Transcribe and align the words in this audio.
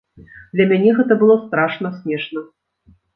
Для 0.53 0.65
мяне 0.71 0.93
гэта 0.99 1.17
было 1.19 1.35
страшна 1.43 1.91
смешна! 1.99 2.43